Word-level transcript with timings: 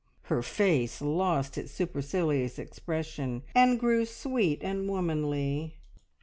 Her 0.23 0.41
face 0.41 0.99
lost 0.99 1.59
its 1.59 1.71
supercilious 1.71 2.57
expression, 2.57 3.43
and 3.53 3.79
grew 3.79 4.07
sweet 4.07 4.63
and 4.63 4.89
womanly. 4.89 5.77